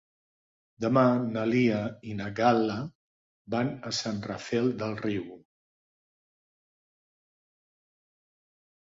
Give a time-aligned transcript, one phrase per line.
[0.83, 1.01] Demà
[1.33, 2.77] na Lia i na Gal·la
[3.55, 5.27] van a Sant Rafel del Riu.